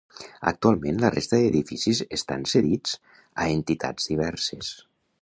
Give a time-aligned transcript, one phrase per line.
[0.51, 2.99] Actualment la resta d'edificis estan cedits
[3.45, 4.77] a entitats diverses.